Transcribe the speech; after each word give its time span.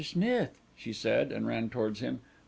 Smith," 0.03 0.57
she 0.75 0.91
said, 0.91 1.31
and 1.31 1.45
ran 1.45 1.69
towards 1.69 1.99
him. 1.99 2.21